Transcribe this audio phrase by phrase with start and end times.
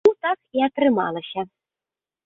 [0.05, 1.41] Таму так і атрымалася.